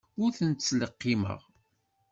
[0.23, 1.39] Ur ten-ttleqqimeɣ.